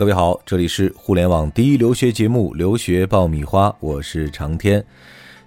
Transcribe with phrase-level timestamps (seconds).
[0.00, 4.82] 各位好，这里是互联网第一留学节目《留学爆米花》，我是长天。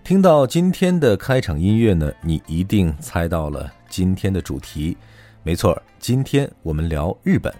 [0.03, 4.95] 听到今天的开场音乐呢，你一定猜到了今天的主题。
[5.41, 7.51] 没错，今天我们聊日本，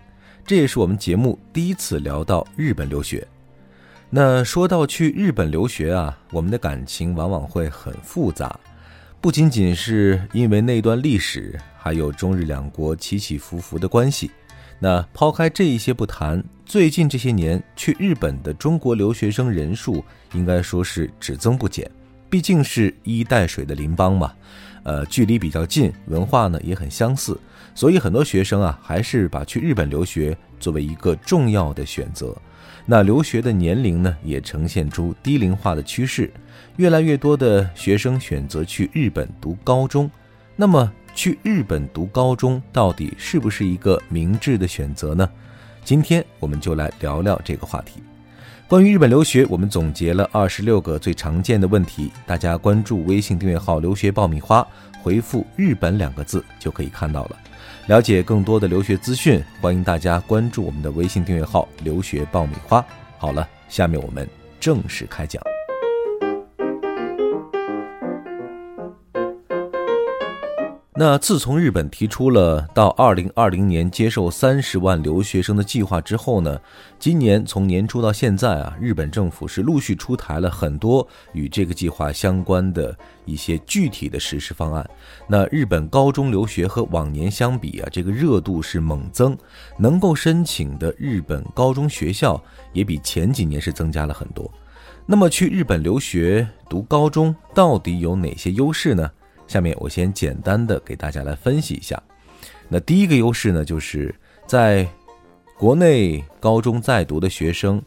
[0.45, 3.27] 这也是我们节目第一次聊到日本留学。
[4.11, 8.55] 那说到去日本留学啊，我们的感情往往会很复杂，
[9.19, 14.29] 不仅仅是因为那段历史，还有中日两国起起伏伏的关系。
[14.79, 21.87] 那抛开这一些不谈，最近这些年去日本的中国留学生人数应该说是只增不减。
[22.31, 24.33] 毕竟是一带水的邻邦嘛，
[24.81, 27.39] 呃，距离比较近，文化呢也很相似，
[27.75, 32.35] 所以很多学生啊还是把去日本留学作为一个重要的选择。
[32.87, 36.33] 那留学的年龄呢也呈现出低龄化的趋势，
[36.77, 40.09] 越来越多的学生选择去日本读高中。
[40.55, 40.91] 那么。
[41.15, 45.29] 去日本读高中到底是不是一个明智的选择呢？
[45.83, 48.01] 今天我们就来聊聊这个话题。
[48.67, 54.65] 关于日本留学，我们总结了二十六个最常见的问题，大家关注微信订阅号“留学爆米花”，
[55.03, 57.37] 回复“日本”两个字就可以看到了。
[57.87, 62.83] 了解更多的留学资讯，欢迎大家关注我们的微信订阅号“留学爆米花”。
[63.19, 64.27] 好了，下面我们
[64.59, 65.52] 正式开讲。
[71.05, 76.57] 那自从日本提出了到二零二零年接受三十万留学生的计划之后呢，
[76.97, 84.89] 今年从年初到现在啊，日本政府是陆续出台了很多与这个计划相关的一些具体的实施方案。
[85.27, 89.37] 那日本高中留学和往年相比啊，这个热度是猛增，
[89.77, 94.49] 能够申请的日本高中学校也比前几年是增加了很多。
[95.05, 99.11] 那么去日本留学读高中到底有哪些优势呢？
[99.53, 102.01] 下面我先简单的给大家来分析一下。
[102.67, 104.13] 那第一个优势呢，就是
[104.47, 104.87] 在
[105.59, 107.79] 国内高中在读的学生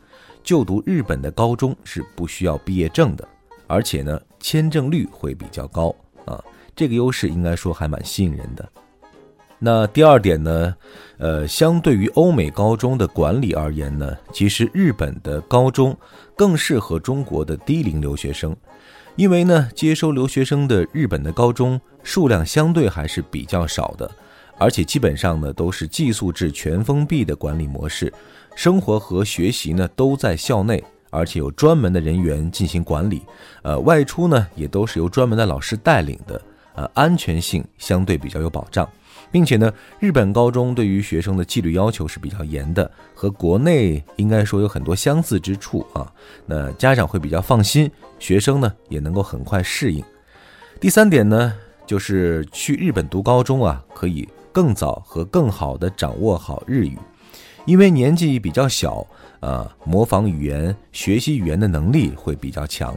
[0.45, 3.27] 就读日本的高中是不需要毕业证的，
[3.67, 5.93] 而且呢签证率会比较高
[6.25, 6.41] 啊，
[6.77, 8.69] 这个优势应该说还蛮吸引人的。
[9.59, 10.77] 那第二点呢，
[11.19, 15.99] 呃，相对于欧美高中的管理而言呢，其实日本的高中
[16.37, 18.57] 更适合中国的低龄留学生。
[19.17, 24.11] 因为呢，接收留学生的日本的高中数量相对还是比较少的，
[24.59, 28.13] 而且基本上呢都是寄宿制全封闭的管理模式，
[28.55, 33.23] 生活和学习呢都在校内，而且有专门的人员进行管理，
[33.63, 36.43] 呃，外出呢也都是由专门的老师带领的，
[36.75, 38.87] 呃，安全性相对比较有保障。
[39.31, 46.13] 并且呢，日本高中对于学生的纪律要求是比较严的，和国内应该说有很多相似之处啊。
[46.47, 50.03] 那家长会比较放心，学生呢也能够很快适应。
[50.81, 51.53] 第三点呢，
[51.87, 56.99] 就是去日本读高中啊，可以更早和更好的掌握好日语，
[57.67, 59.07] 因为年纪比较小，
[59.41, 62.97] 呃，模仿语言、学习语言的能力会比较强。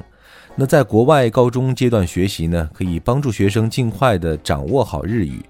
[0.56, 5.42] 那在国外高中阶段学习呢，可以帮助学生尽快的掌握好日语。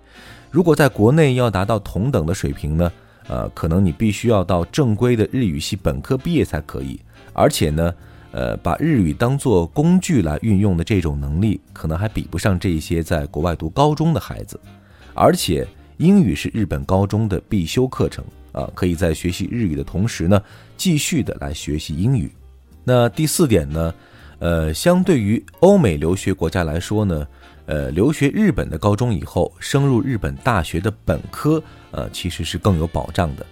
[0.51, 2.91] 如果在国内要达到同等的水平呢，
[3.27, 6.99] 呃，可能你必须要到正规的日语系本科毕业才可以，
[7.33, 7.93] 而且呢，
[8.31, 14.59] 呃，把日语当做工具来运用的这种能力，可能还比不上这些在国外读高中的孩子。
[15.13, 15.67] 而且
[15.97, 20.41] 英语是日本高中的必修课程啊，可以在学习日语的同时呢，
[20.75, 22.31] 继续的来学习英语。
[22.83, 23.93] 那第四点呢，
[24.39, 27.27] 呃，相对于欧美留学国家来说呢。
[27.69, 33.45] 呃，留学日本的高中以后，升入日本大学的本科，呃，其实是更有保障的。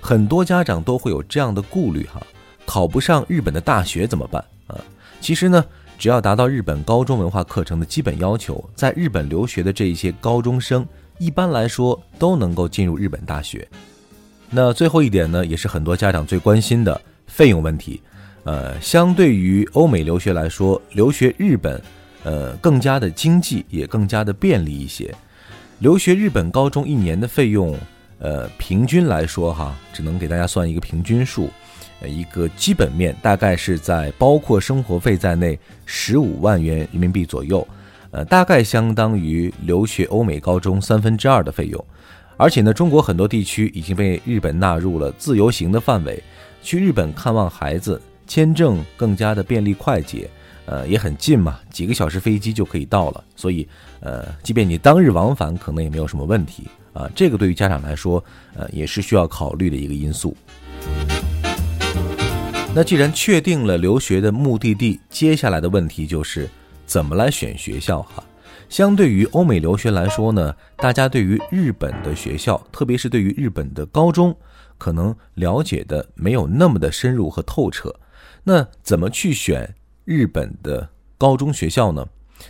[0.00, 2.24] 很多家长都会有这样的顾虑哈，
[2.64, 4.78] 考不上日本的大学怎么办啊？
[5.20, 5.64] 其实呢，
[5.98, 10.86] 只要达到日本高中文化课程的基本要求，在日本留学的这一些高中生，
[11.18, 13.66] 一般来说都能够进入日本大学。
[14.48, 18.00] 那最后一点呢，也是很多家长最关心的费用问题。
[18.44, 21.82] 呃，相对于欧美留学来说，留学日本。
[22.26, 25.14] 呃，更加的经济，也更加的便利一些。
[25.78, 27.78] 留学日本高中一年的费用，
[28.18, 31.48] 呃，平均来说哈，只能给大家算一个平均数，
[32.00, 37.64] 呃，一个基本面大概是在包括生活费在内十五万元人民币左右，
[38.10, 41.84] 呃，大概相当于留学欧美高中三分之二的费用。
[42.36, 46.20] 而且呢，中国很多地区已经被日本纳入了自由行的范围，
[46.60, 50.28] 去日本看望孩子，签证更加的便利快捷。
[50.66, 53.66] 呃，也很近嘛，几个小时飞机就可以到了，所以，
[54.00, 57.08] 呃，即便你当日往返，可能也没有什么问题啊。
[57.14, 58.22] 这个对于家长来说，
[58.54, 60.36] 呃，也是需要考虑的一个因素。
[62.74, 66.46] 那既然确定了留学的目的地，接下来的问题就是
[66.84, 68.22] 怎么来选学校哈。
[68.68, 74.36] 相对于欧美留学来说呢，大家对于日本的学校，特别是对于日本的高中，
[74.76, 77.94] 可能了解的没有那么的深入和透彻。
[78.42, 79.72] 那怎么去选
[80.06, 80.88] 日本的
[81.18, 82.06] 高中学校呢？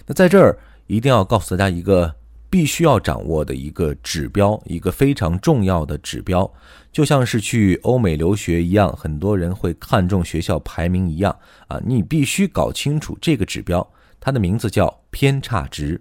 [0.06, 2.14] 那在这儿一定要告诉大家一个
[2.50, 6.52] 必须要掌握的一个指标，一个非常重要的指标，
[6.92, 11.34] 就像是去欧美留学一样，很多人会看重学校排名一样
[11.68, 16.00] 啊，你必须搞清楚这个指标，它的名字叫偏差值。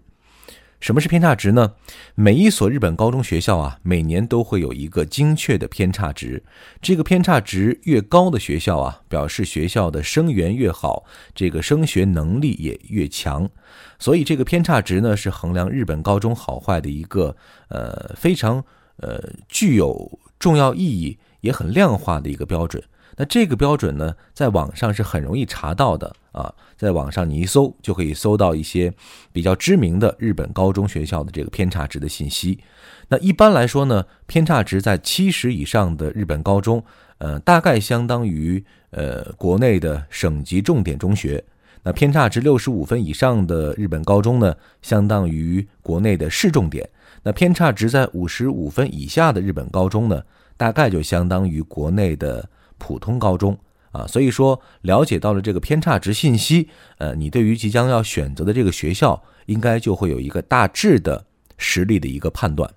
[0.79, 1.73] 什么是偏差值呢？
[2.13, 6.43] 每一所日本高中学校啊，每年都会有一个精确的偏差值。
[6.81, 13.49] 这个偏差值越高的学校啊，表示学校的生源越好，这个升学能力也越强。
[13.97, 17.35] 所以这个偏差值呢，是衡量日本高中好坏的一个
[17.69, 18.63] 呃非常
[18.97, 22.83] 呃具有重要意义也很量化的一个标准。
[23.17, 28.93] 那这个标准呢，在网上是很容易查到的啊，在网上你一搜就可以搜到一些
[29.31, 32.59] 比较知名的日本高中学校的这个偏差值的信息。
[33.07, 36.83] 那一般来说呢，偏差值在七十以上的日本高中，
[37.19, 41.41] 呃，大概相当于呃国内的省级重点中学；
[41.83, 46.85] 那偏差值六十五分以上的日本高中呢，相当于国内的市重点；
[47.23, 50.21] 那偏差值在五十五分以下的日本高中呢，
[50.57, 52.49] 大概就相当于国内的。
[52.77, 53.57] 普通高中
[53.91, 61.25] 啊，所以说了解到了这个偏差值信息，呃，你对于即将要选择的这个学校，应该就会有一个大致的
[61.57, 62.69] 实力的一个判断。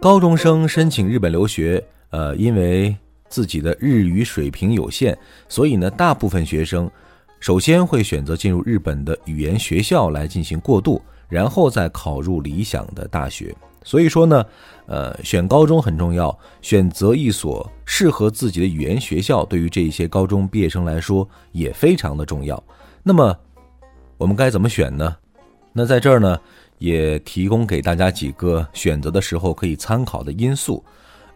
[0.00, 2.94] 高中生申请日本留学，呃，因为
[3.28, 5.16] 自己的日语水平有限，
[5.48, 6.88] 所以呢，大部分学生
[7.40, 13.54] 首先会选择进入日本的语言学校来进行过渡，然后再考入理想的大学。
[13.88, 14.44] 所以说呢，
[14.84, 22.62] 呃，选高中很重要，选择一所适合自己的语言学校，对于这些高中毕业生来说也非常的重要。
[23.02, 23.34] 那么，
[24.18, 25.16] 我们该怎么选呢？
[25.72, 26.38] 那在这儿呢，
[26.76, 30.84] 也提供给大家几个选择的时候可以参考的因素。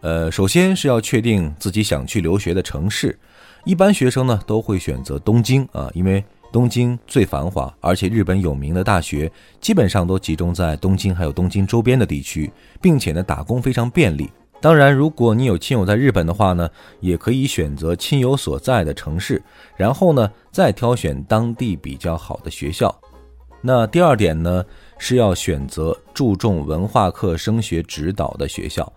[0.01, 3.17] 呃，首先是要确定自己想去留学的城市，
[3.65, 6.23] 一般学生呢都会选择东京啊，因为。
[6.53, 9.29] 东京最繁华，而且日本有名的大学
[9.59, 14.29] 基本上都集中在东京，还有东京周边的地区，并且呢，打工非常便利。
[14.61, 16.69] 当然，如果你有亲友在日本的话呢，
[16.99, 19.41] 也可以选择亲友所在的城市，
[19.75, 22.95] 然后呢，再挑选当地比较好的学校。
[23.59, 24.63] 那第二点呢，
[24.99, 28.93] 是要选择注重文化课升学指导的学校。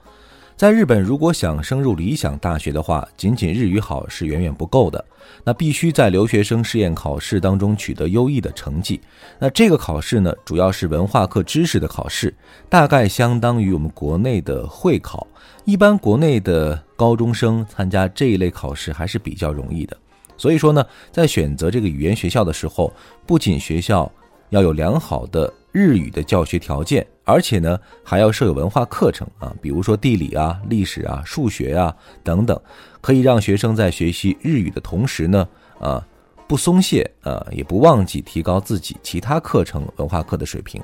[0.56, 5.04] 在日本，如果想升入理想大学的话，仅仅日语好是远远不够的。
[5.44, 8.98] 那必须在留学生试验考试当中取得优异的成绩。
[9.38, 12.34] 那这个考试呢，主要是文化课知识的考试，
[12.70, 15.26] 大概相当于我们国内的会考。
[15.66, 19.94] 一般国内的高中生参加这一类考试还是比较容易的。
[20.38, 20.82] 所以说呢，
[21.12, 22.90] 在选择这个语言学校的时候，
[23.26, 24.10] 不仅学校
[24.50, 25.52] 要有良好的。
[25.72, 31.94] 日语的教学条件，而且呢还要设有文化课程啊，比如说地理啊、历史啊、数学啊
[32.24, 32.58] 等等，
[33.02, 35.46] 可以让学生在学习日语的同时呢，
[35.78, 36.02] 啊
[36.48, 40.80] 不松懈啊，也不忘记提高自己其他课程文化课的水平。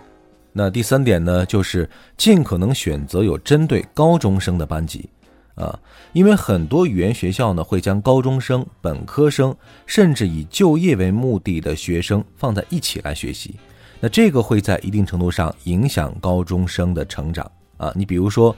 [0.52, 1.88] 那第三点呢，就是
[2.18, 5.08] 尽可能选择有针对高中生的班级
[5.54, 5.78] 啊，
[6.12, 9.54] 因为很多语言学校呢会将高中生、本科生，
[9.87, 13.56] 甚至以就业为目的的学生放在一起来学习。
[14.00, 17.93] 那这个会在一定程度上影响高中生的成长啊！
[17.94, 18.56] 你比如说，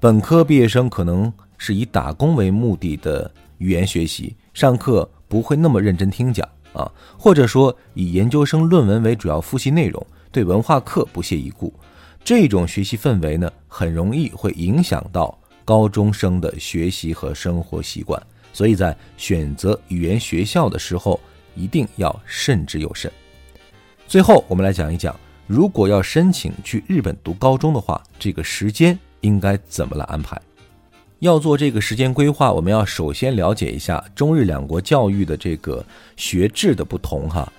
[0.00, 11.74] 本科毕业生可能是以打工为目的的语言学习，上课不会那么认真听讲啊，或者说以研究生论文为主要复习内容，对文化课不屑一顾，
[12.24, 18.20] 这种学习氛围呢，很容易会影响到高中生的学习和生活习惯，
[18.52, 21.20] 所以在选择语言学校的时候，
[21.56, 23.10] 一定要慎之又慎。
[24.06, 25.18] 最后，我们来讲一讲，
[25.48, 30.40] 如果要申请去日本读高中的话，这个时间应该怎么来安排？
[31.18, 35.84] 要做这个时间规划，我们要首先了解一下中日两国教育的这个
[36.16, 37.52] 学制的不同哈。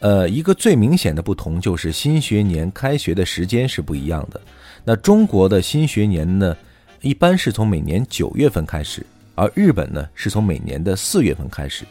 [0.00, 4.40] 呃，一个最明显的不同就是新学年开学的时间是不一样的。
[4.82, 6.56] 那中国的新学年呢，
[7.02, 9.04] 一般是从每年九月份开始，
[9.34, 11.84] 而日本呢是从每年的四月份开始。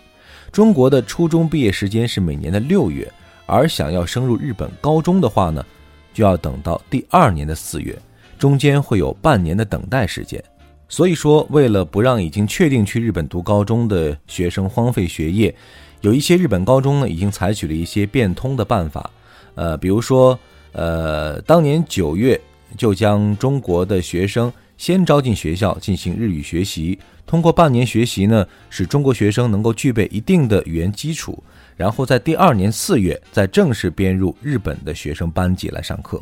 [0.51, 3.11] 中国的初中毕业时间是每年的六月。
[3.47, 5.65] 而想要升入日本高中的话呢，
[6.13, 7.93] 就要等到第二年的四月，
[8.39, 10.41] 中间会有半年的等待时间。
[10.87, 15.53] 所以说，为了不让已经确定去日本读高中的学生荒废学业，
[15.99, 19.09] 有一些日本高中呢已经采取了一些变通的办法。
[19.55, 20.39] 呃，比如说，
[20.71, 22.39] 呃，当年九月
[22.77, 26.97] 就将中国的学生先招进学校进行日语学习，
[27.27, 31.43] 通过半年学习呢，使中国学生能够具备一定的语言基础。
[31.77, 36.19] 然后在第二年四月再正式编入日本的学生班级来上课。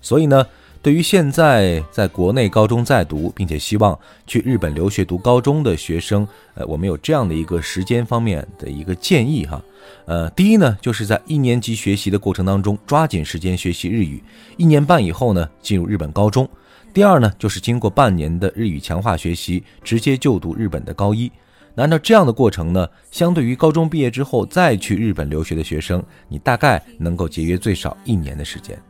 [0.00, 0.46] 所以呢，
[0.80, 3.98] 对于现在在国内高中在读，并且希望
[4.28, 6.24] 去日本留学读高中的学生，
[6.54, 9.60] 呃，我们有这样的一个时间方面的一个建议哈。
[10.04, 14.22] 呃，第一呢，就是在一年级学习的过程当中，抓紧时间学习日语，
[14.56, 16.48] 一年半以后呢，进入日本高中。
[16.94, 21.30] 第二呢，就是经过半年的日语强化学习，直接就读日本的高一。
[21.74, 28.80] 那按照这样的过程呢，相对于高中毕业之后再去日本留学的学生，你大概能够节约最少一年的时间。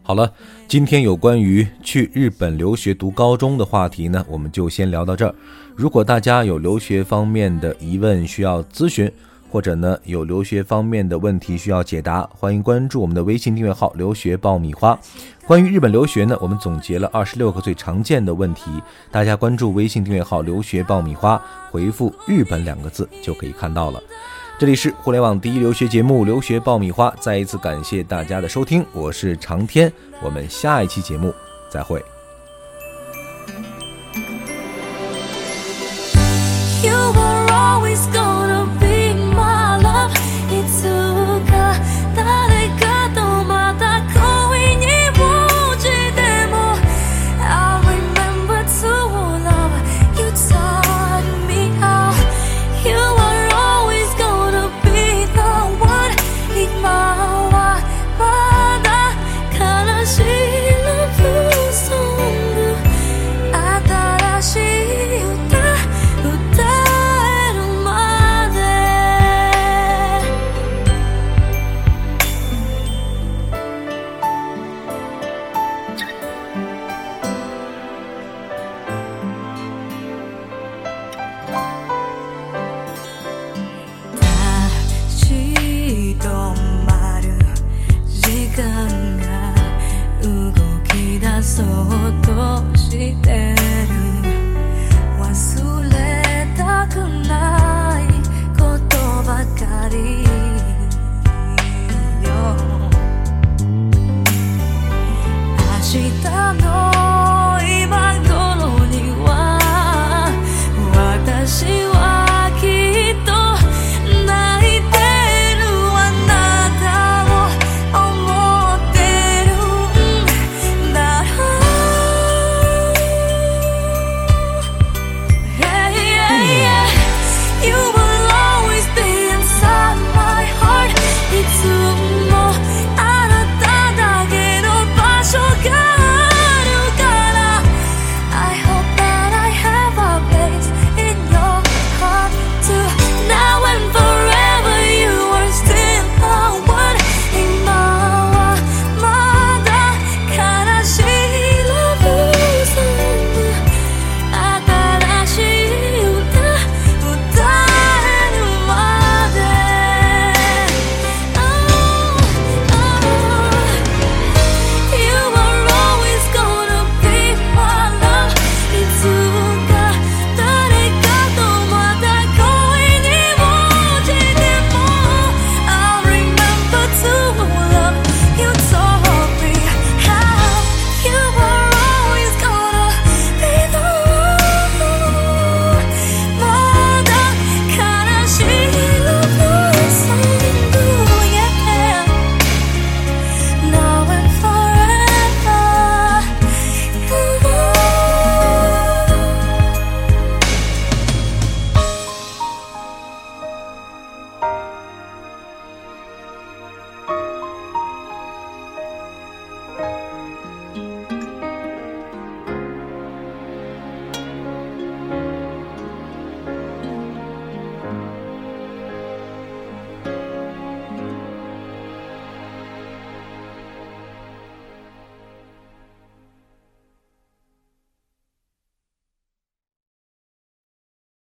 [0.00, 0.32] 好了，
[0.68, 5.34] 今天有关于去日本留学读高中的话题呢，我们就先聊到这儿。
[5.74, 9.10] 如果大家有留学方面的疑问需要咨询，
[9.50, 14.98] 或者呢有留学方面的问题需要解答，欢迎关注我们的微信订阅号“留学爆米花”。
[15.46, 18.70] 关于日本留学呢，我们总结了二十六个最常见的问题，
[19.10, 21.40] 大家关注微信订阅号“留学爆米花”，
[21.72, 24.00] 回复“日本”两个字就可以看到了。
[24.58, 29.90] 这里是互联网第一留学节目《留学爆米花》，再一次感谢大家的收听，我是长天，
[30.22, 31.32] 我们下一期节目
[31.70, 32.17] 再会。